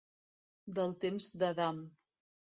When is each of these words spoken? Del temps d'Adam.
Del 0.79 0.95
temps 1.05 1.29
d'Adam. 1.43 1.85